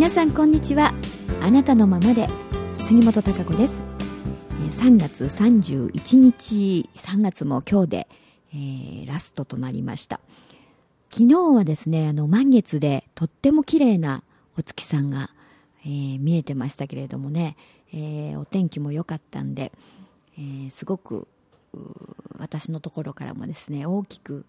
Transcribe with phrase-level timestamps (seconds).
[0.00, 0.94] 皆さんこんにちは。
[1.42, 2.26] あなたのままで
[2.78, 3.84] 杉本孝子です。
[4.70, 8.08] 3月31日3月も今日で、
[8.54, 10.20] えー、ラストとなりました。
[11.10, 14.22] 昨日はですねあの満月でとっても綺麗な
[14.58, 15.28] お月さんが、
[15.84, 17.58] えー、見えてましたけれどもね、
[17.92, 19.70] えー、お天気も良かったんで、
[20.38, 21.28] えー、すごく
[22.38, 24.46] 私のところからもですね大きく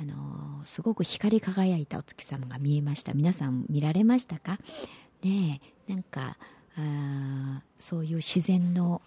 [0.00, 3.14] あのすごく光り輝いたお月様が見えました。
[3.14, 4.58] 皆さん見られましたか？
[5.22, 6.36] ねなんか
[6.76, 9.02] あそういう自然の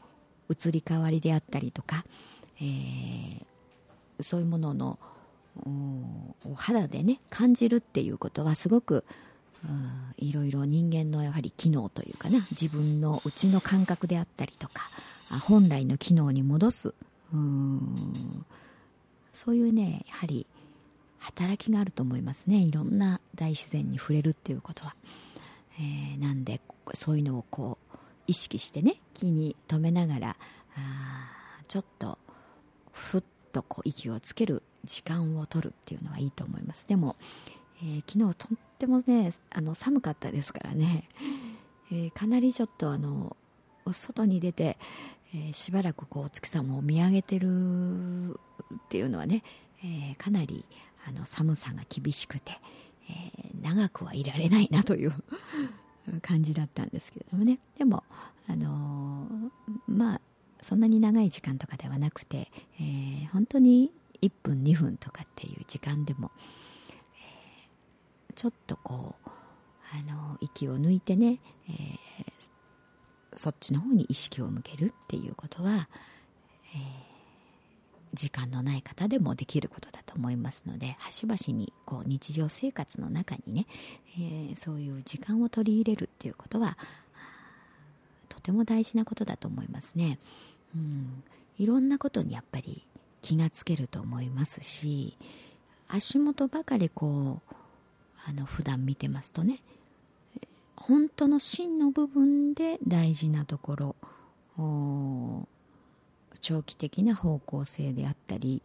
[0.49, 2.03] 移り変わりであったりとか、
[2.59, 3.43] えー、
[4.19, 4.99] そういうものの
[6.45, 9.05] お肌でね感じるっていうことはすごく
[10.17, 14.89] いろいろ人間のやはり機能というかな自分の内の感覚であったりとか
[15.41, 16.93] 本来の機能に戻す。
[19.33, 20.45] そういうねやはり
[21.21, 22.57] 働きがあると思いますね。
[22.57, 24.95] いろんな大自然に触れるっていうことは、
[25.79, 26.59] えー、なんで
[26.93, 27.97] そういうのをこう
[28.27, 30.35] 意識してね気に留めながら
[30.75, 32.17] あちょっと
[32.91, 36.87] ふっとこう息をつける時間を取るっていうのはいいと思います。
[36.87, 37.15] でも、
[37.83, 41.07] えー、昨日とってもねあの寒かったですからね、
[41.91, 43.37] えー、かなりちょっとあの
[43.91, 44.77] 外に出て、
[45.35, 48.33] えー、しばらくこうお月様を見上げてるっ
[48.89, 49.43] ていうのはね、
[49.83, 50.65] えかなり
[51.07, 52.53] あの寒さが厳しくて、
[53.09, 55.13] えー、長くはいられないなという
[56.21, 57.59] 感じだったんですけれどもね。
[57.77, 58.03] でも、
[58.47, 59.51] あのー、
[59.87, 60.21] まあ
[60.61, 63.91] そんなに長い時間とかではなくて、えー、本当に
[64.21, 66.31] 1分2分とかっていう時間でも、
[67.15, 69.29] えー、ちょっとこう、
[69.93, 71.97] あの息を抜いてね、えー、
[73.35, 75.89] そっちの方に意識を向けるっていうことは、
[76.75, 77.10] えー
[78.13, 83.67] 時間のない方でもできることだと思いますので端々にこう日常生活の中にね、
[84.17, 86.77] えー、そういう時間を取り入れるっていうことは
[88.29, 90.19] とても大事なことだと思いますね、
[90.75, 91.23] うん、
[91.57, 92.83] いろんなことにやっぱり
[93.21, 95.17] 気がつけると思いますし
[95.87, 97.55] 足元ばかりこう
[98.27, 99.59] あの普段見てますとね
[100.75, 103.95] 本当の芯の部分で大事なところ
[106.41, 108.61] 長期的な方向性であったり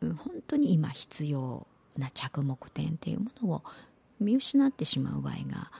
[0.00, 0.16] 本
[0.46, 1.66] 当に今必要
[1.98, 3.62] な着目点っていうものを
[4.18, 5.70] 見失ってしまう場合が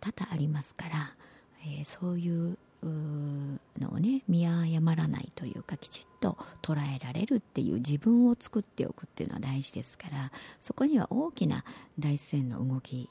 [0.00, 1.14] 多々ありますから、
[1.62, 10.30] えー、そういうのをね見誤らないというかきちっと捉えられるっていう自分を作っておくっていうのは大事ですから
[10.60, 11.64] そこには大きな
[11.98, 13.08] 大自然の動き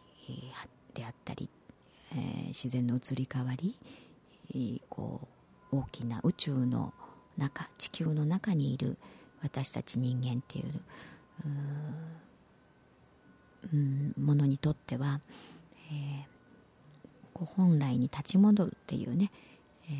[0.94, 1.50] であったり、
[2.14, 3.76] えー、自然の移り変わり
[4.90, 5.28] こ
[5.72, 6.94] う大きな宇宙の
[7.38, 8.98] 中地球の中にいる
[9.42, 10.66] 私たち人間っていう
[13.74, 15.22] うんものにとっては、
[15.92, 16.26] えー、
[17.34, 19.32] こう本来に立ち戻るっていうね、
[19.90, 19.94] え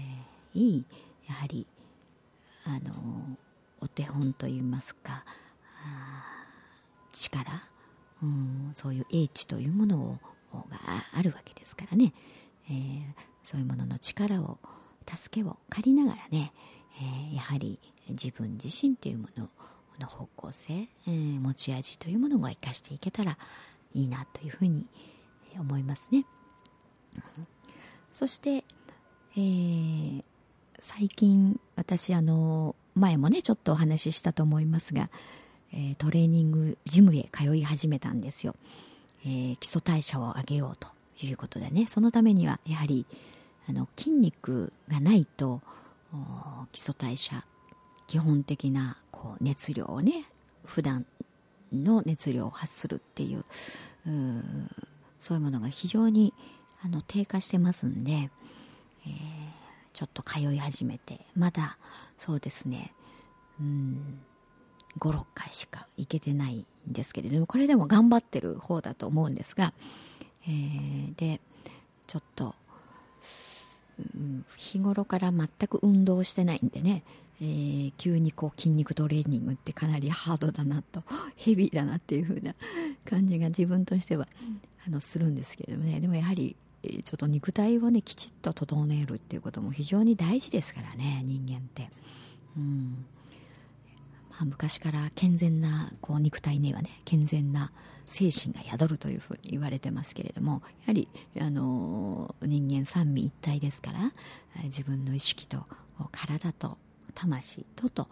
[0.56, 0.86] ー、いい
[1.28, 1.66] やはり
[2.66, 3.38] あの
[3.82, 5.24] お手本といいますか
[7.12, 7.64] 力、
[8.24, 10.18] うん、そういう英知というものを
[10.70, 10.80] が
[11.14, 12.14] あるわけですからね、
[12.70, 13.04] えー、
[13.44, 14.58] そういうものの力を
[15.06, 16.54] 助けを借りながらね、
[17.02, 17.80] え、やはり
[18.10, 19.50] 自分自身というもの
[20.00, 23.38] の方向性、え、持ち味というものを生かしていけたら
[23.94, 24.86] いいなというふうに
[25.60, 26.26] 思いますね。
[28.12, 28.64] そして、
[29.36, 30.24] えー、
[30.80, 35.10] 最近私あの前もねちょっとお話ししたと思いますが、
[35.74, 38.56] えー、トレーニングジムへ通い始めたんですよ、
[39.26, 40.88] えー、基礎代謝を上げようと
[41.26, 43.06] いうことでねそのためにはやはり
[43.68, 45.62] あの筋肉がないと
[46.72, 47.44] 基礎代謝
[48.08, 50.26] 基本的なこう熱量をね
[50.66, 51.06] 普段
[51.74, 53.44] の熱量を発するっていう
[55.20, 56.34] そういうものが非常に
[56.84, 58.32] あの低下してますんで、えー、
[59.94, 61.78] ちょっと通い始めてまだ
[62.18, 62.94] そうですね
[63.60, 64.20] うん
[65.00, 69.74] 56回しか行けてないんですけれどもこれでも頑張ってる方だと思うんですが、
[70.48, 71.42] えー、で
[72.08, 72.56] ちょっと
[74.58, 77.04] 日頃から全く運動してないんでね、
[77.42, 81.04] えー、急にこう筋肉トレーニングってかなりハードだなと
[81.36, 82.56] ヘビーだなっていう風な
[83.04, 84.28] 感じが自分としては
[84.88, 86.00] あのするんですけれどもね。
[86.00, 91.90] でもやはりちょっと肉体をねきちっと整えるっていうことも非常に大事ですからね人間って。
[92.58, 93.06] うん。
[94.32, 97.72] まあ、昔から健全なこう肉体にはね健全な
[98.06, 101.08] 精神が宿るというふうに言われてますけれどもやはり
[101.40, 104.12] あの人間三位一体ですから
[104.64, 105.64] 自分の意識と
[106.12, 106.78] 体と
[107.14, 108.08] 魂とと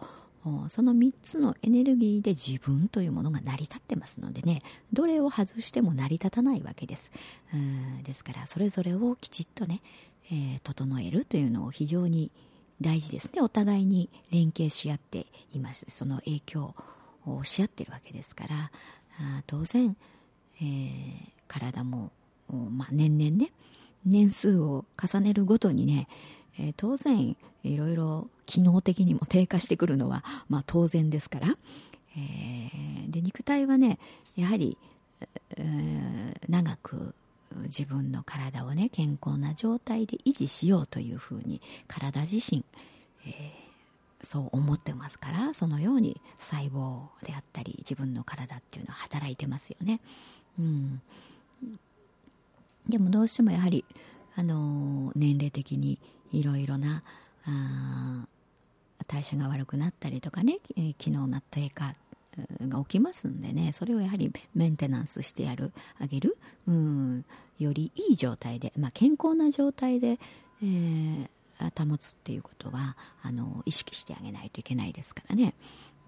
[0.68, 4.60] その3つのエネルギーで自分というものが成り立ってますのでね
[4.92, 7.10] どれを外しても成り立たないわけです。
[8.02, 9.80] ですからそれぞれをきちっとね、
[10.30, 12.30] えー、整えるというのを非常に
[12.80, 13.40] 大事ですね。
[13.40, 15.86] お互いに連携し合っています。
[15.88, 16.74] その影響
[17.26, 18.70] をし合ってるわけですから
[19.46, 19.96] 当然、
[20.60, 22.10] えー、体も、
[22.48, 23.50] まあ、年々ね
[24.04, 26.08] 年数を重ねるごとにね、
[26.58, 31.56] えー、当然いろいろ機能的にも低下してくるのは、まあ、当然ですから、
[32.16, 33.98] えー、で肉体はね
[34.36, 34.76] やはり、
[35.56, 37.14] えー、長く
[37.62, 42.64] 自分の体をね健康な状態で維持しようというふうに体自身、
[43.26, 43.63] えー、
[44.24, 50.00] そう思ってますからそのように細胞であったり自分の体っていうのは働いてますよね。
[50.58, 51.02] うん、
[52.88, 53.84] でもどうしてもやはり、
[54.36, 55.98] あのー、年齢的に
[56.32, 57.02] いろいろな
[57.46, 58.26] あ
[59.06, 61.94] 代謝が悪くなったりとかね、え、機能の低下
[62.68, 66.36] が起きますんでねそれをやはりメンテナンスしてやるあげる、
[66.66, 67.24] うん、
[67.58, 70.18] よりいい状態で、まあ、健康な状態で、
[70.62, 71.28] えー、
[71.58, 75.54] 保つっていうことはあの意識してあげないといけないですからね、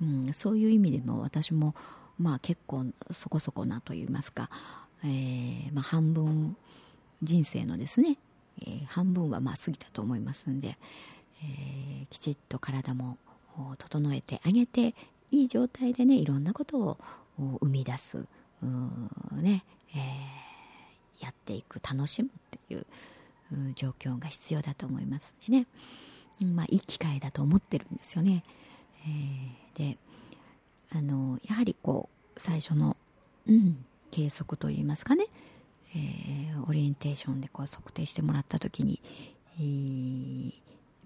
[0.02, 1.74] うん、そういう意味でも私も、
[2.18, 4.50] まあ、結構そこそこなと言いますか、
[5.04, 6.56] えーまあ、半分
[7.22, 8.18] 人生のですね、
[8.62, 10.76] えー、半分はまあ過ぎたと思いますんで、
[11.42, 13.18] えー、きちっと体も
[13.78, 14.94] 整えてあげて
[15.30, 16.98] いい状態でねいろんなことを
[17.60, 18.26] 生み出す
[19.32, 19.64] ね、
[19.94, 22.32] えー、やっていく楽しむっ
[22.68, 22.86] ていう
[23.74, 25.66] 状況が必要だと思いますんでね、
[26.54, 28.44] まあ、いい機会だと思ってるんですよね。
[29.04, 29.98] えー、で
[30.90, 32.96] あのやはりこう最初の、
[33.46, 35.26] うん、計測といいますかね、
[35.94, 39.00] えー、オリエンテーションでこう測定してもらった時に、
[39.58, 40.52] えー、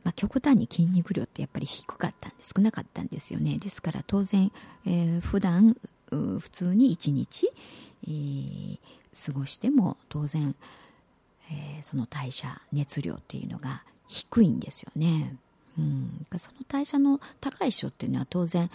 [0.04, 3.58] まあ、極端に筋肉量ってやっぱり低かったんで少なかったんですよね。
[3.58, 4.50] ですから当然、
[4.86, 5.76] えー、普段
[6.10, 7.48] 普通に1日、
[8.04, 8.78] えー、
[9.26, 10.56] 過ごしても当然、
[11.50, 15.36] えー、その代謝熱量っていうのが低いんですよね、
[15.78, 18.70] うん、その代謝の高い人っていうのは当然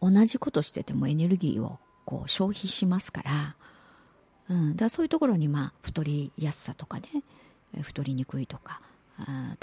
[0.00, 3.56] 同じことしててもエネルギーをこう消費しますから、
[4.48, 7.08] うん、だからそういうところにまあ太りやすさとかね
[7.82, 8.80] 太りにくいとか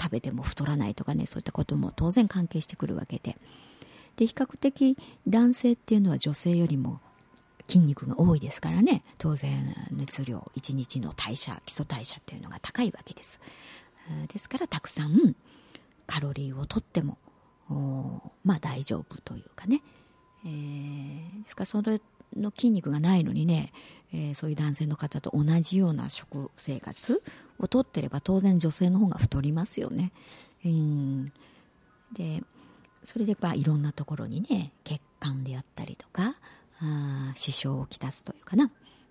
[0.00, 3.36] 食べても太らないとかねそういったことも当然関係してくるわけで。
[4.16, 4.96] で比較的
[5.28, 7.00] 男性っていうのは女性よりも
[7.68, 9.04] 筋肉が多いですからね。
[9.18, 13.40] 当然熱量1日の代謝基礎代謝っていうのが高いわけです。
[14.32, 15.36] ですからたくさん
[16.06, 17.18] カロリーをとっても
[18.42, 19.82] まあ大丈夫というかね、
[20.44, 22.00] えー、ですからそれ
[22.36, 23.72] の筋肉がないのにね、
[24.12, 27.22] えー、そういう男性の方と同じような食生活
[27.58, 30.12] をとってれば当然女性の方が太りますよね。
[30.64, 31.32] うん、
[32.12, 32.42] で
[33.02, 36.36] それでまあいろんなところにね血管であったりとか
[37.34, 38.70] 支障をきたすというかな、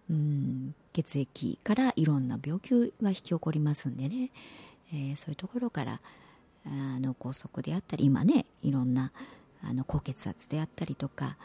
[0.09, 4.31] うん、血液からいろんな病気が引き起こりますんでね、
[4.93, 5.99] えー、そういうところから
[6.65, 6.69] あ
[6.99, 9.11] の梗塞であったり今ねいろんな
[9.63, 11.37] あの高血圧であったりとか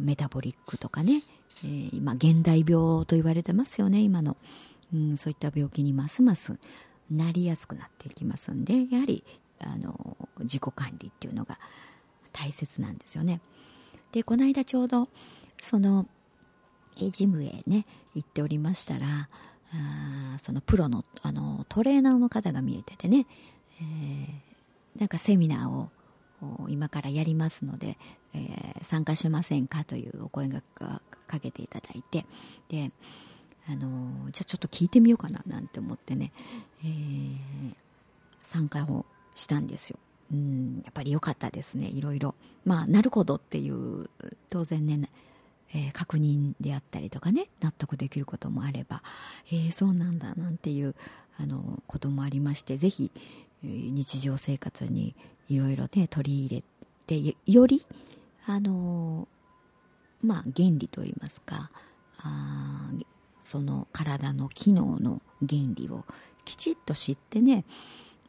[0.00, 1.22] メタボリックとかね、
[1.64, 4.36] えー、今現代病と言われてますよね今の、
[4.94, 6.58] うん、そういった病気にますます
[7.10, 9.24] なりやすくなっていきますんでやはり
[9.60, 11.58] あの自己管理っていうのが
[12.32, 13.40] 大切なんですよね。
[14.12, 15.08] でこの間ちょうど
[15.62, 16.06] その
[16.96, 19.28] ジムへね行っておりましたら
[19.72, 23.26] あそのプロのあのトレーナーの方が見えててね、
[23.80, 25.90] えー、なんかセミナーを
[26.68, 27.96] 今からやりますので、
[28.34, 30.62] えー、参加しませんかというお声が
[31.26, 32.24] かけていただいて
[32.68, 32.90] で、
[33.68, 36.32] あのー、じゃあちょっと聞いてみようかななんて思ってね、
[36.82, 37.74] えー、
[38.42, 39.98] 参加をしたんですよ。
[40.32, 44.08] うんやっぱり良かったですねいろいろまあなるほどっていう
[44.48, 45.10] 当然ね
[45.72, 49.02] えー、確認であったりとかね納得できることもあれば、
[49.52, 50.94] えー、そうなんだなんていう
[51.38, 53.10] あのこともありましてぜひ、
[53.62, 55.14] 日常生活に
[55.48, 56.64] いろいろね取り入れ
[57.06, 57.86] てより
[58.46, 59.26] あの
[60.22, 61.70] まあ原理といいますか
[62.18, 62.88] あ
[63.44, 66.04] その体の機能の原理を
[66.44, 67.64] きちっと知ってね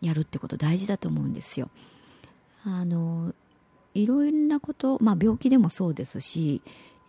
[0.01, 1.69] やるってこと大事だと思うんですよ。
[2.63, 3.33] あの
[3.93, 6.61] いろんなこと、まあ、病気でもそうですし、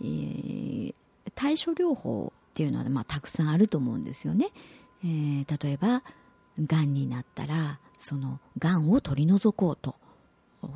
[0.02, 0.94] えー、
[1.35, 4.49] 対処療法っていうのは、まあ、たくさんあると思うんですよね。
[5.04, 6.02] えー、例えば
[6.61, 9.97] がんになったらそのがんを取り除こうと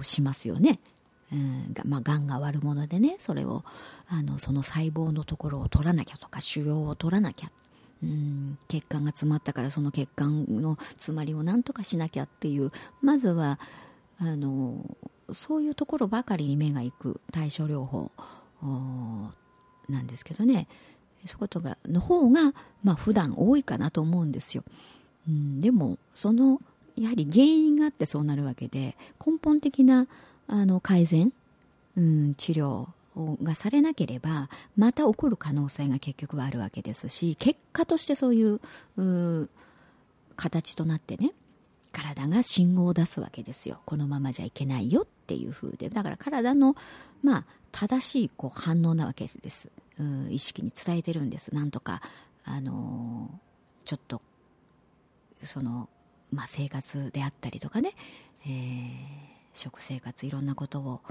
[0.03, 0.81] しますよね。
[1.33, 3.65] うんまあ、がんが悪者でねそれを
[4.09, 7.51] あのその細胞のところを取らなきゃとか腫瘍を取らなきゃ
[8.03, 12.71] うん血管が詰まったからその血管の詰まりをなんとかしなきゃっていう
[13.03, 13.59] まずは
[14.21, 14.97] あの
[15.33, 18.13] そういうところばかりに目がいく対症療法
[18.63, 20.69] なんですけどね。
[21.25, 22.53] そういうことがの方が、
[22.85, 24.65] まあ普段多いかなと思うんですよ。
[25.29, 26.61] うん、でもその
[26.97, 30.07] やはり原因があってそうなるわけで根本的な
[30.47, 31.33] あの改善、
[31.97, 32.87] うん、治療
[33.43, 38.61] がされなければまた起こる可能性が結局はあるわけですし結果としてそういう
[40.37, 41.33] 形となってね
[41.93, 43.81] 体が信号を出すわけですよ。
[43.87, 45.89] このままじゃいけないよっていう風で。
[45.89, 46.77] だから体の、
[47.23, 47.45] まあ、
[47.77, 49.71] 正しいこう反応なわけです。
[50.01, 51.55] うん意識に伝えてるんです。
[51.55, 52.01] なんとか、
[52.43, 54.23] あのー、ちょっと
[55.43, 55.91] その、
[56.33, 57.93] まあ、生活であったりとかね、
[58.47, 58.97] えー、
[59.53, 61.03] 食生活いろんなことを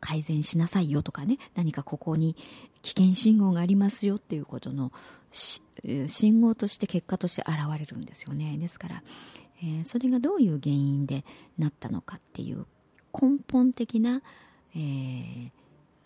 [0.00, 1.36] 改善しなさいよとかね。
[1.54, 2.36] 何かここに
[2.80, 4.92] 危険信号がありますよっていうことの
[5.30, 8.56] 信号として結果として現れるんですよね。
[8.56, 9.02] ですから、
[9.62, 11.26] えー、それがどういう原因で
[11.58, 12.64] なったのかっていう
[13.12, 14.22] 根本的な、
[14.74, 15.50] えー、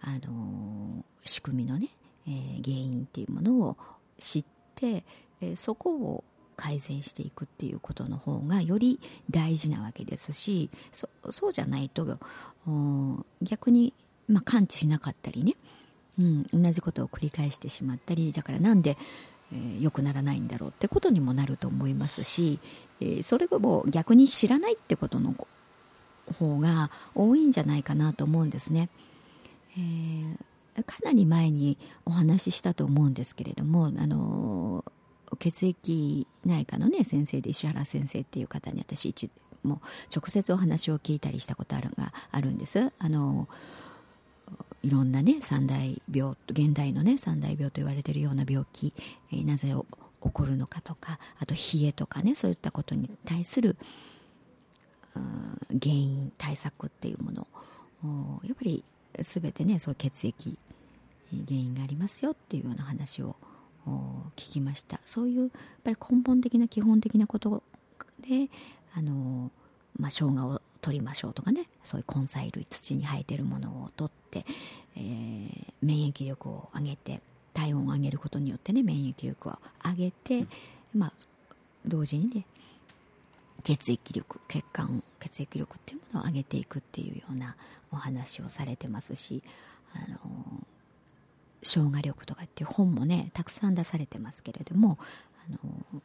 [0.03, 1.89] あの、仕組みのね、
[2.27, 3.77] えー、原因っていうものを
[4.19, 4.45] 知っ
[4.75, 5.05] て、
[5.41, 6.25] えそこを
[6.57, 10.71] 改善していくっていうことの方がより大事なわけですし
[11.31, 12.07] そうじゃないと
[13.43, 13.93] 逆に、
[14.29, 15.55] まあ、感知しなかったりね、
[16.19, 18.97] うん、同じことを繰り返してしまったりだからなんで
[19.51, 22.61] 良、えー、くならないんだろうってことにもなると思いますし、
[23.01, 25.35] えー、それを逆に知らないってことの
[26.39, 28.89] 方が多いんじゃないかなと思うんですね。
[29.77, 34.85] えー、かなり前にお話ししたと思うんですけれども、あの
[35.39, 39.31] 血液内科のね先生で石原先生っていう方に私一
[39.63, 39.81] も
[40.15, 42.93] 直接お話を聞いたりしたことあるがあるんです。
[42.99, 43.49] あの
[44.83, 48.93] いろんなね三大病現代のね三大病と言われているような病気、
[49.33, 53.77] えー、なぜ起こるのかとかあと冷えとかねそういったことに対する
[55.15, 57.47] 原因対策っていうもの
[58.45, 58.85] やっぱり
[59.19, 60.59] 全てねそう血液
[61.33, 63.37] 原因がありますよっていうような話を
[64.37, 65.01] 聞きました。
[65.05, 65.51] そういうやっ
[65.85, 67.63] ぱり根本的な基本的なこと
[68.21, 68.49] で
[68.95, 69.51] あの、
[69.99, 74.45] まあ、生姜を取りましょうとかねそういう根菜類土に生えてるものを取って、
[74.97, 77.21] えー、免疫力を上げて
[77.55, 79.53] 体温を上げることによってね免疫力を
[79.85, 80.47] 上げて、
[80.95, 81.13] まあ、
[81.87, 82.45] 同時にね
[83.63, 87.57] 血液力血管血液力っていうものを上げていくっていうような
[87.93, 89.43] お話をされてますし
[89.95, 90.19] あの
[91.63, 94.99] 生姜力とかっていう本もねたくさん出されてますけれども
[95.49, 96.03] あの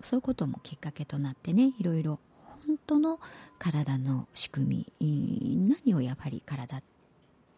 [0.00, 2.18] そういうこともきっかけとなってねいろいろ
[2.66, 3.18] 本当の
[3.58, 6.82] 体の仕組み何をやっぱり体っ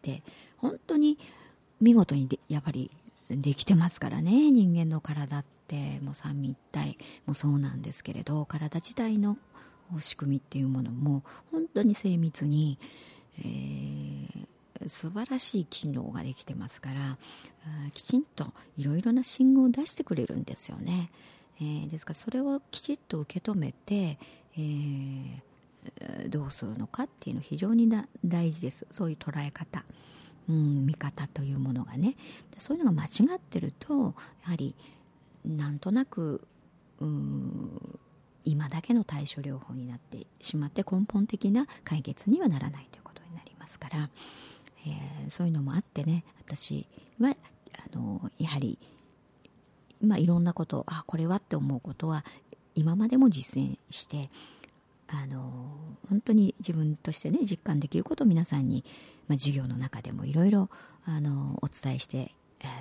[0.01, 0.23] て
[0.57, 1.17] 本当に
[1.81, 2.89] 見事にやっぱり
[3.29, 5.60] できてますからね人間の体って。
[5.71, 9.37] てもう三位一体もそうなんですけれど体自体の
[9.99, 12.77] 仕組みっていうものも本当に精密に、
[13.39, 17.17] えー、素晴らしい機能ができてますから
[17.93, 21.09] きちんといろいろな信号を出してくれるんですよね、
[21.59, 24.17] えー、ですからそれをきちっと受け止めて、
[24.57, 25.41] えー、
[26.29, 27.89] どうするのかっていうの非常に
[28.25, 28.85] 大事です。
[28.91, 29.83] そういう捉え方、
[30.49, 32.15] うん、見方というものがね。
[32.57, 33.93] そういうのが間違ってると
[34.43, 34.75] やはり
[35.45, 36.45] なんとなく
[36.99, 37.99] うん
[38.43, 44.09] 今だけの対処療法になってしまって根本的な解決にはならないということになりますから、
[44.87, 46.87] えー、そういうのもあってね私
[47.19, 47.35] は
[47.93, 48.79] あのやはり、
[50.03, 52.25] まあ、いろんなことあこれはって思うことは
[52.73, 54.29] 今までも実践して
[55.07, 55.51] あの
[56.09, 58.83] 本当に自分としてね実感できることを皆さんに、
[59.27, 60.69] まあ、授業の中でもいろいろ
[61.61, 62.31] お伝えして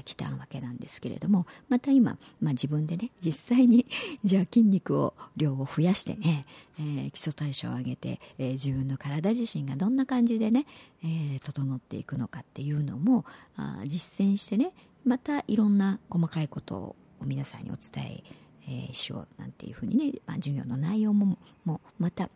[0.04, 3.86] きたわけなんですけれどもまた今、まあ、自分でね実際に
[4.24, 6.46] じゃあ筋肉を量を増やしてね、
[6.78, 10.66] えー、基礎代謝を上げて、えー、自分の体自身がどんな感じでね、
[11.02, 13.24] えー、整っていくのかっていうのも
[13.56, 14.72] あ実践してね
[15.04, 18.24] またいろんな細かいことを皆さんにお伝え
[18.68, 22.30] えー、しようなんていうふうにね、まあ、授業の内容ももまた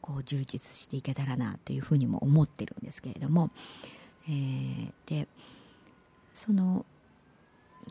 [0.00, 3.50] こう充実していけたらなというふうにも思ってるんですけれども、
[4.28, 5.26] えー、で
[6.34, 6.84] その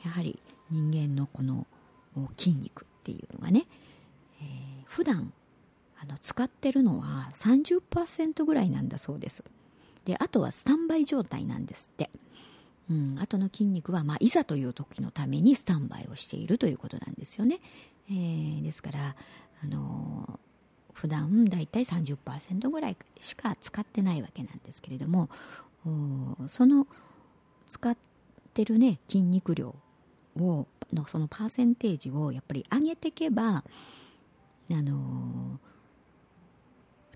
[0.03, 1.65] やはり人間のこの
[2.37, 3.65] 筋肉っていうのがね、
[4.41, 4.47] えー、
[4.85, 5.33] 普段
[6.01, 9.43] あの使ってるのは30%ぐらいなんだそうです。
[10.05, 12.09] であとはスタンバイ状態なんですって、
[12.89, 17.59] うん、あとの筋肉は、まあ、いざという時のためにスタンバイをしているということなんですよね、
[18.09, 19.15] えー、ですから、
[19.63, 25.29] あのー、普段だいたい30%ぐらいしか使ってないわけなんですけれども
[26.47, 26.87] その
[27.67, 27.95] 使っ
[28.59, 29.73] てるね筋肉量
[30.37, 33.63] をのそのパーセンテージをやっぱり上げていけばあ
[34.69, 35.59] の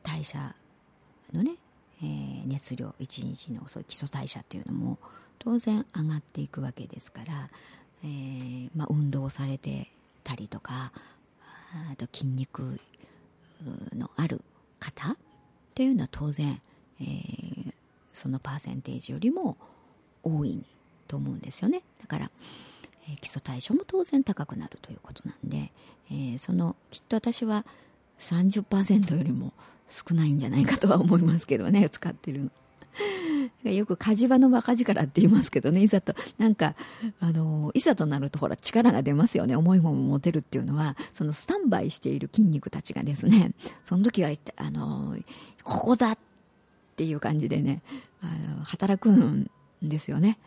[0.02, 0.56] 代謝
[1.34, 1.56] のね、
[2.02, 4.98] えー、熱量1日のそういう基礎代謝っていうのも
[5.40, 7.50] 当然上がっていくわけですから、
[8.04, 9.92] えーまあ、運動されて
[10.24, 10.94] たりとか
[11.92, 12.80] あと筋肉
[13.96, 14.42] のある
[14.80, 15.16] 方っ
[15.76, 16.62] ていうのは当然、
[17.02, 17.74] えー、
[18.14, 19.58] そのパーセンテージよりも
[20.24, 20.50] 多い。
[20.56, 20.66] に
[21.14, 22.32] と思うんですよねだから、
[23.08, 25.72] えー、基礎代謝も当然高くなるということなんで、
[26.10, 27.66] えー、そのきっと私は
[28.20, 29.54] 30%よりも
[29.88, 32.52] 少ないんじゃないかとは思いますけどね 使ってるの。
[33.72, 36.76] よく火事場の馬鹿力って言いますけどねいざとなんか
[37.20, 43.54] あのいざとなるとほら力が出ますよね重いもの持てるっていうのはそのスタンバイしている筋肉たちがですね
[43.84, 45.18] その時はあの
[45.64, 46.18] ここだっ
[46.96, 47.82] ていう感じでね
[48.22, 48.28] あ
[48.58, 49.50] の働くん
[49.82, 50.38] ですよね、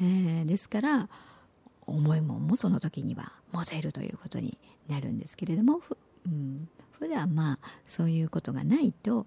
[0.00, 1.08] えー、ですから
[1.86, 4.58] 重いもんもその時には持てるということに
[4.88, 5.96] なるんですけれどもふ、
[6.26, 9.26] うん、普段まあそういうことがないと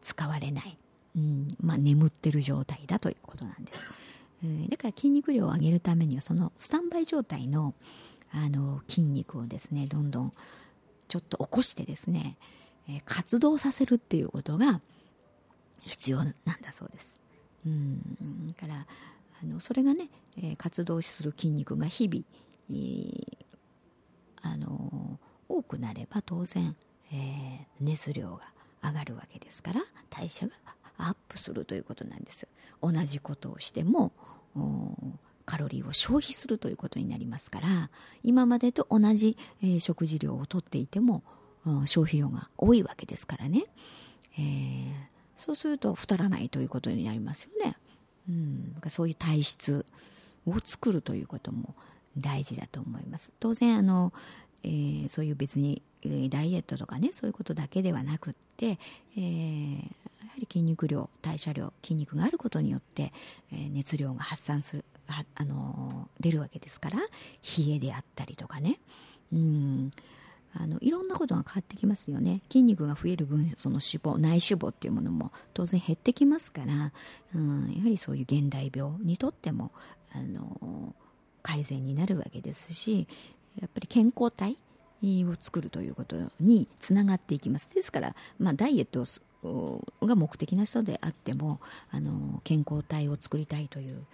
[0.00, 0.78] 使われない、
[1.16, 3.80] うんまあ、眠ってる状態だということなんです、
[4.42, 7.74] えー、だから筋肉量を上げるためにはそのスタンバイ状態の
[8.36, 10.32] あの筋肉をですねどんどん
[11.06, 12.36] ちょっと起こしてですね、
[13.04, 14.80] 活動させるっていうことが
[15.82, 17.20] 必要なんだそうです。
[17.66, 18.86] うん、だから
[19.42, 22.24] あのそれがね、えー、活動する筋肉が日々、
[22.70, 23.36] えー、
[24.42, 25.18] あの
[25.48, 26.76] 多くなれば当然、
[27.12, 28.42] えー、熱量が
[28.82, 29.80] 上がるわけですから
[30.10, 30.52] 代謝が
[30.98, 32.46] アップするということなんです
[32.82, 34.12] 同じことをしても
[35.46, 37.90] カロリーを消費するということになりますから
[38.22, 41.22] 今までと同じ、えー、食事量をとっていても
[41.86, 43.64] 消費量が多いわけですからね、
[44.38, 44.92] えー、
[45.36, 47.76] そうすると太らないということになりますよね、
[48.28, 49.86] うん、そういう体質
[50.46, 51.74] を作るということも
[52.16, 53.32] 大事だと思います。
[53.40, 54.12] 当然あの
[54.64, 58.78] えー、そういう別に、えー、ダイエットとかねそういうことだけではなくって、
[59.16, 63.12] えー、やはり筋肉量代謝量筋肉があることによって、
[63.52, 68.80] えー、熱量が発散するはあの出るわけですから冷えであったりとかね。
[69.32, 69.90] うん。
[70.56, 72.40] あのいろんなことが変わってきますよね。
[72.48, 76.92] 筋肉が増える分その脂肪内脂肪っていうものも当然減ってきますから、
[77.34, 79.72] うん、やはりそういう現代病にとっても
[80.14, 80.94] あの
[81.42, 83.08] 改善になるわけですし
[83.60, 84.56] やっぱり健康体
[85.02, 87.74] を作るということにつながっていきます。
[87.74, 89.04] ですから、まあ、ダイエット
[90.06, 94.06] が目的な人であってもあの健康体を作りたいという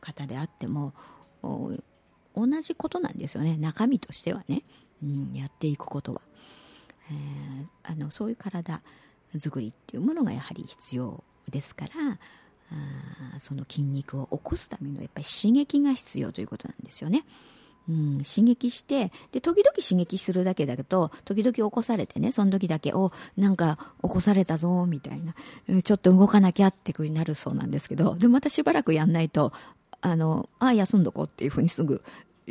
[0.00, 0.92] 方であっても
[1.42, 3.56] 同じことなんですよね。
[3.56, 4.62] 中身としてはね、
[5.02, 6.20] うん、やっていくことは、
[7.10, 8.80] えー、あのそういう体
[9.38, 11.90] 作りっていうものがやはり必要ですから
[12.72, 17.24] あその筋肉を起こすためのやっぱり刺激が必要ということなんですよね。
[17.88, 25.34] うん、刺激してで時々刺激するだけだけど時々起こされてねその時だけおなんか起こされたぞみたいな
[25.82, 29.52] ちょっと動かなきゃってふうになるそうなんですけどでまたしばらくやんないと
[30.02, 32.02] あのあ休んどこうっていうふうにすぐ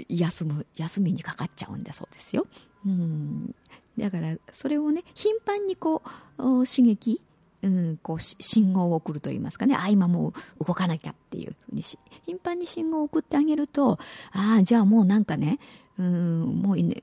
[0.07, 2.47] 休む休みにかかっちゃうんだそうですよ。
[2.85, 3.55] うん。
[3.97, 6.01] だからそれをね頻繁にこ
[6.38, 7.19] う刺激
[7.62, 9.75] うん、こう信号を送るといいますかね。
[9.75, 10.29] あ今も
[10.62, 13.99] う動かなきゃっていうふうにし頻繁に信号を送ってあげると
[14.31, 15.59] ああじゃあもうなんかね
[15.97, 16.95] うんもうね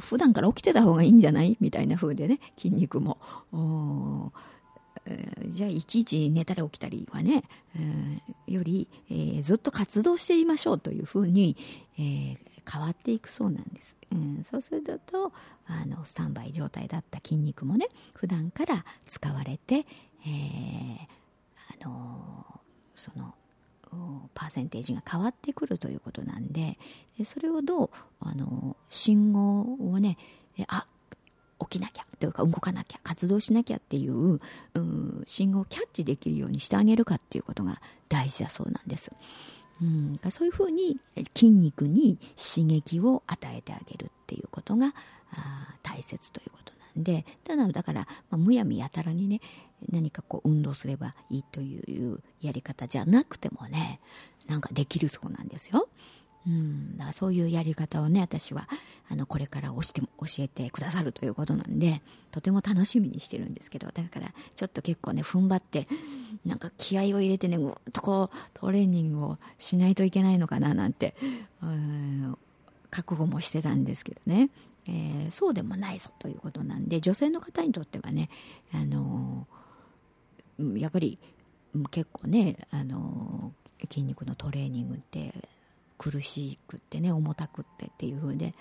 [0.00, 1.58] 普段から起きてた方がいいんじゃない？
[1.60, 3.18] みたいな風でね筋肉も、
[5.46, 7.44] じゃあいちいち寝たり起きたりはね、
[8.46, 11.56] より、えー、ずっと活動していましょうというふうに、
[11.98, 12.36] えー、
[12.70, 15.32] 変わっていくそうなんです、うん、そうすると
[15.66, 20.98] あのスタンバイ状態だった筋肉もね普段から使われて、えー、
[21.84, 22.60] あの
[22.94, 23.34] その
[24.34, 26.78] パーセンテージが変わってくるということなんで
[27.24, 27.90] それをどう
[28.20, 30.18] あの信号をね
[30.66, 30.86] あ
[31.60, 34.38] 起きなきゃというか動かなきゃ活動しなきゃっていう、う、
[35.26, 39.12] 信号をキャッチできるようにしてあげるかっていうことが大事だそうなんです。
[39.80, 40.98] うん、そういうふうに
[41.34, 44.92] 筋肉に刺激を与えてあげるっていうことが
[45.32, 49.40] あ大切ということなんでただだから、まあ、むやみやたらにね
[49.92, 54.00] 何かこう運動すればいいというやり方じゃなくてもね
[54.48, 55.88] なんかできるそうなんですよ。
[56.48, 58.68] うん、だからそういうやり方をね私は
[59.10, 59.80] あのこれから教
[60.38, 65.86] えてくださるということなんでとても楽しみにしてるんですけどだからちょっと結構ね踏ん張って
[66.46, 71.14] なんか気合を入れてねぐっとこうトレーニングをしないといけないのかななんて
[71.62, 72.38] うん
[72.90, 74.48] 覚悟もしてたんですけどね、
[74.88, 78.30] えー、そうでもないぞということなんで女性の方にとってはね
[78.72, 79.46] あの
[80.76, 81.18] やっぱり
[81.90, 83.52] 結構ねあの
[83.90, 85.34] 筋肉のトレーニングって
[85.98, 88.54] 苦しくってね重たくってっていう風で、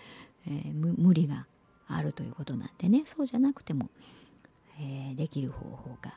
[0.48, 1.46] えー、無理が
[1.88, 3.04] あるということなんでね。
[3.06, 3.90] そうじゃなくても、
[4.80, 6.14] えー、できる方法が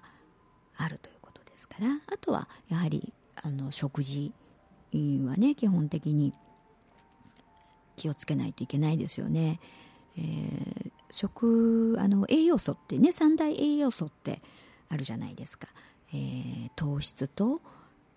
[0.76, 1.88] あるということですから。
[2.06, 4.32] あとはやはりあの食事
[4.92, 6.32] はね基本的に
[7.96, 9.60] 気をつけないといけないですよね。
[10.16, 14.40] えー、食あの栄養素ってね三大栄養素って
[14.88, 15.68] あるじゃないですか、
[16.12, 17.60] えー、糖質と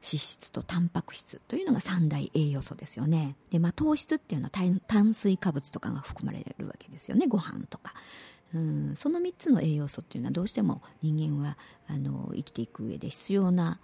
[0.03, 3.35] 脂質とタンパク質というのが三大栄養素ですよね。
[3.51, 7.27] で、まあ、糖質っていうのは炭水化物とかが含まれるわけですよね。
[7.27, 7.93] ご飯とか。
[8.53, 13.79] うんその3つの栄養素っていうのはどうしても人間はあの生きていく上で必要な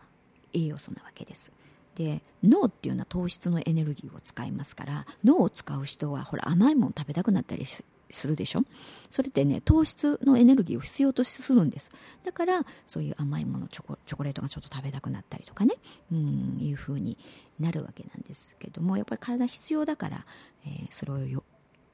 [0.53, 1.51] 栄養素なわけです。
[1.95, 7.65] で脳っていうのは糖質のエネルギーを使いますから脳を使う人はほら甘いもの食べたくなったり
[8.09, 8.61] するでしょ？
[9.09, 11.91] それってね糖質のエネルギーを必要とするんです。
[12.23, 15.75] だからそういう甘いものチョコチョコレートがちょっと食べたくなったりとかね。
[16.11, 17.17] うんいうふうに
[17.59, 20.25] なるわけなんですけどもやっぱり体必要だから、
[20.65, 21.43] えー、それをよ、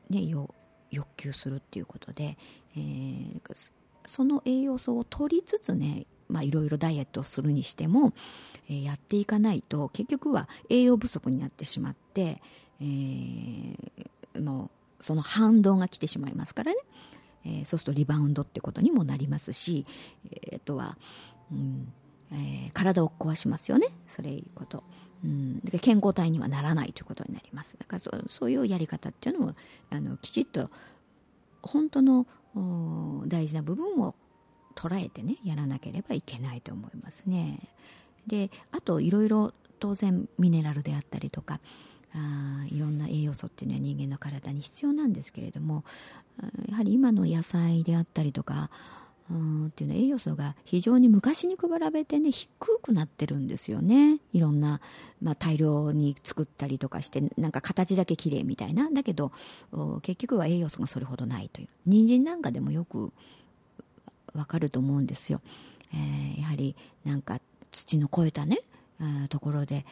[0.10, 0.54] ね、よ
[0.92, 2.38] 欲求するっていうことで、
[2.76, 3.72] えー、
[4.06, 8.12] その栄養素を取りつつねまあ、いろいろダイエットをするにしても、
[8.68, 12.42] えー、やっていかないと結局は栄養不足になってしまって、
[12.82, 16.78] えー、もうその反動が来てしまいますからね、
[17.46, 19.86] えー、そうするとリバウンドってことにもなりますし、
[20.32, 20.98] えー、あとは、
[21.52, 21.94] うん
[22.32, 24.84] えー、体を壊しますよねそれいうこと。
[25.24, 29.56] うん、健康体にはならないということになりますだからそそういうやり方っていうのも
[29.90, 30.70] あのきちっと
[31.64, 32.28] 本当の
[33.26, 34.14] 大事な部分を
[34.76, 37.60] 捉えてねやらなければいけないと思いますね。
[38.28, 41.60] であといろいろ当然ミネラルであったりとか
[42.14, 43.05] あいろんな
[43.36, 45.84] 素っていうのは人間の体に必要なんですけれども
[46.70, 48.70] やはり今の野菜であったりとか
[49.32, 54.20] うんっていうのは栄養素が非常に昔に比べてね低くなってるんですよね。
[54.34, 54.82] いろんな、
[55.20, 58.88] まあ、大量に作ったりとかしてなんか形だけ綺麗みたいな。
[58.92, 59.32] だけど
[60.04, 61.68] 結局は栄養素がそれほどないという。
[61.88, 63.12] 人参なんかでもよく
[64.36, 65.42] わかると思うんですよ、
[65.94, 67.40] えー、やはりなんか
[67.72, 68.60] 土の肥えたね
[69.30, 69.86] ところで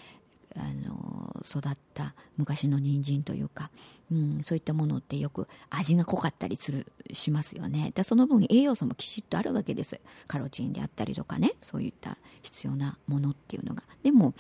[0.55, 3.71] あの育った昔の人参というか、
[4.11, 7.91] うん、そういったものってよく味が濃かったりするしますよね。
[7.95, 9.99] でその分栄養素もきちっとあるわけです。
[10.27, 13.83] カロチンであったりとかねそういった必要なものっていうのが。
[14.03, 14.33] でも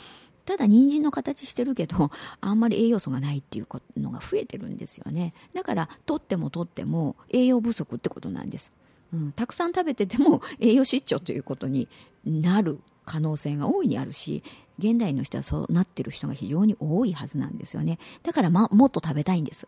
[0.45, 3.67] ただ人参の形してるけど あんまり栄養素がないっていう
[3.99, 5.33] のが増えてるんですよね。
[5.53, 8.71] だから取っても取っても栄養不足ってことなんです。
[9.13, 11.87] うん、たくさん食べてても栄養失調ということに
[12.25, 14.43] なる可能性が大いにあるし
[14.79, 17.99] 現代の人はそうなってる人が非常に多いはずなんですよね。
[18.23, 19.67] だから、ま、もっと食べたいんです。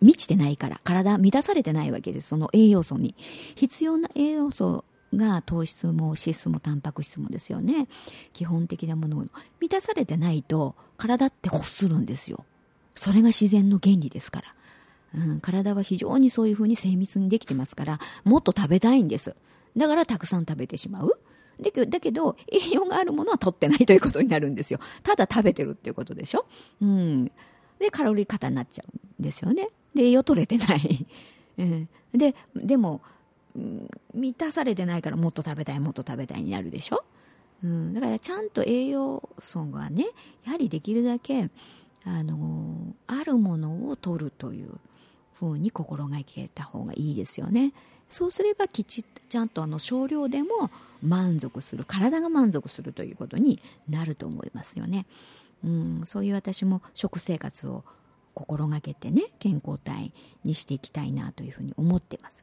[0.00, 2.28] 満ちてないから体満たされてないわけです。
[2.28, 3.14] その栄養素に。
[3.54, 7.88] 必要な栄養素が糖質も脂質もタンパク質もですよね。
[8.32, 9.24] 基本的なものを。
[9.60, 12.44] 満たされてないと体って欲するんですよ。
[12.94, 14.54] それが自然の原理ですから。
[15.16, 19.36] うん、体は非常にそういうふうに精密にできてますからもっと食べたいんです。
[19.76, 21.18] だからたくさん食べてしまう。
[21.60, 24.80] だけど栄養があるものは取ってないということになるんですよ。
[25.02, 26.46] ただ食べてるっていうことでしょ、
[26.80, 27.24] うん、
[27.78, 29.68] でカロリー過多になっちゃうんですよね。
[29.94, 31.06] で栄養取れてない、
[31.58, 33.00] うん、ででも、
[33.56, 37.04] うん、満たされてないからもっと食べたいもっと食べたいになるでしょ、
[37.62, 40.06] うん、だからちゃんと栄養素がね
[40.44, 41.48] やはりできるだけ
[42.04, 44.70] あのあるものを取るという
[45.32, 47.72] ふうに心がけた方がいいですよね。
[48.08, 50.70] そうすればきちっとちゃんとあの少量でも
[51.02, 55.06] 満足する体が満足するということになると思いますよね。
[55.64, 57.84] うん、そういう私も食生活を
[58.34, 60.12] 心がけてね健康体
[60.44, 62.42] にしていきたいなというふうに思ってます。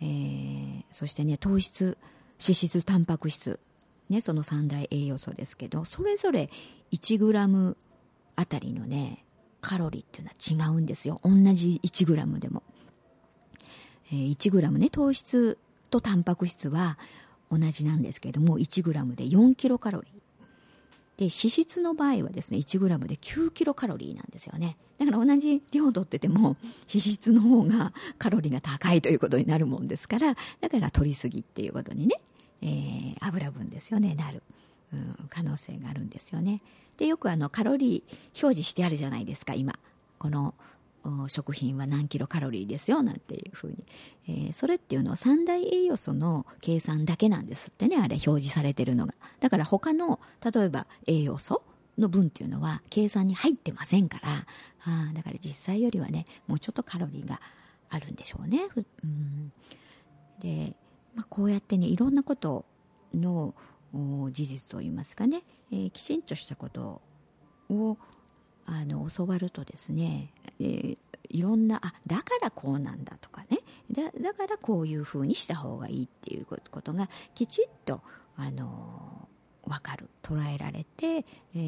[0.00, 1.98] えー、そしてね糖質
[2.40, 3.58] 脂質タンパク質
[4.10, 6.50] ねその三大栄養素ですけどそれぞれ
[6.92, 7.76] 1g
[8.36, 9.24] あたりのね
[9.60, 12.62] カロリーっていうのは違うんですよ同じ 1g でも、
[14.12, 15.58] 1g ね糖質
[15.90, 16.98] とタンパク質は
[17.50, 20.16] 同じなんですけれども 1g で4キロカロリー。
[21.16, 24.76] で脂質の場合はですね 1g で9キロカロリーなんですよね。
[24.98, 26.56] だから同じ量取ってても
[26.88, 32.16] 脂質の方がカロリーが高いということになるもんですからだから取りすぎっていうことにね、
[32.62, 34.42] えー、油分ですよねなる、
[34.92, 36.62] うん、可能性があるんですよね。
[36.96, 39.74] でよくあのカロリー表示してあるじゃないですか今。
[40.18, 40.54] この
[41.28, 43.84] 食品は何キロカロリーですよなんていうふうに、
[44.28, 47.96] えー、それっていうのは三大栄養素の計算だけなんですってね。
[47.96, 49.14] あれ表示されてるのが。
[49.40, 51.62] だから他の例えば栄養素
[51.98, 54.28] の分っていうのは計算に入ってませんから。
[54.88, 57.40] あだから実際よりはねもうちょっとカロリーが
[57.90, 58.10] ある。
[58.10, 58.60] んでしょうね。
[59.04, 59.52] うん。
[60.40, 60.76] で、
[61.14, 62.64] まあ、こうやってねいろんなこと
[63.14, 63.54] の
[64.30, 65.42] 事実といいますかね、
[65.72, 67.00] えー、きちんとしたこと
[67.70, 67.96] を
[68.66, 70.98] あの教わるとですね、えー、
[71.30, 73.58] いろんなあだからこうなんだとかね。
[73.90, 78.00] だだからこういうふうにした方がいいっていうことがきちっと、
[78.36, 79.28] あの
[79.64, 80.08] 分かる。
[80.22, 81.24] 捉えられて、
[81.54, 81.58] え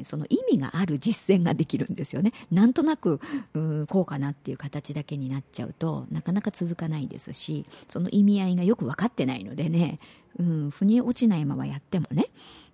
[0.00, 2.32] ー、その意味がある実践ができるんですよね。
[2.50, 3.20] なんとなく
[3.54, 9.98] うこうかなっていう形だけになっちゃうとなかなか続かないですしその意味合いがよく分かってないのでね、
[10.38, 12.26] うん、腑に落ちないままやってもね、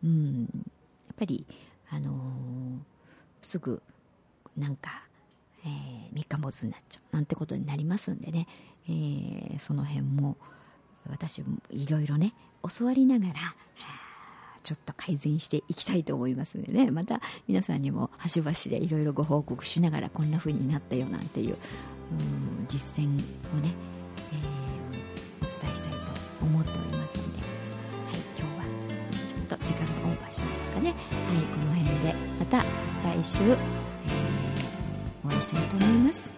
[0.02, 0.48] うん、や
[1.12, 1.46] っぱり、
[1.90, 2.97] あのー、
[3.42, 3.82] すぐ
[4.56, 5.02] なんか、
[5.64, 5.70] えー、
[6.12, 8.46] 三日坊主になっちゃうなんてことになりますんでね、
[8.88, 10.36] えー、その辺も
[11.08, 12.34] 私もいろいろね
[12.78, 13.34] 教わりながら
[14.62, 16.90] ちょっと改善していきたいと思いますのでね。
[16.90, 21.56] また皆さんにも端々でいろいろご報告しながらこんな風になったよなんていうう
[22.66, 23.72] 実践をね、
[24.32, 25.98] えー、お伝えしたいと
[26.42, 28.64] 思っておりますので、はい、今日は
[29.26, 30.96] ちょっと時間がオーバーしましたかね、はい、
[31.44, 33.56] この辺でまた来週、えー、
[35.24, 36.37] お会いしたいと思います。